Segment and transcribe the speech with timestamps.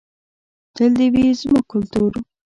[0.75, 2.11] تل دې وي زموږ کلتور.